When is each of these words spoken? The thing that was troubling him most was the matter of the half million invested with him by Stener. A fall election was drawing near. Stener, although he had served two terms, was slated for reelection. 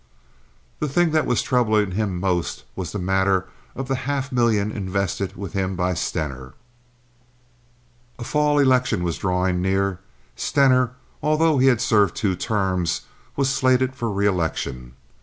The 0.79 0.87
thing 0.89 1.11
that 1.11 1.27
was 1.27 1.43
troubling 1.43 1.91
him 1.91 2.19
most 2.19 2.63
was 2.75 2.91
the 2.91 2.97
matter 2.97 3.45
of 3.75 3.87
the 3.87 3.93
half 4.09 4.31
million 4.31 4.71
invested 4.71 5.35
with 5.35 5.53
him 5.53 5.75
by 5.75 5.93
Stener. 5.93 6.55
A 8.17 8.23
fall 8.23 8.57
election 8.57 9.03
was 9.03 9.19
drawing 9.19 9.61
near. 9.61 9.99
Stener, 10.35 10.93
although 11.21 11.59
he 11.59 11.67
had 11.67 11.81
served 11.81 12.15
two 12.15 12.35
terms, 12.35 13.01
was 13.35 13.53
slated 13.53 13.95
for 13.95 14.09
reelection. 14.11 14.93